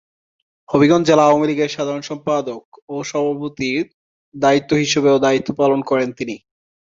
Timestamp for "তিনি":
6.17-6.35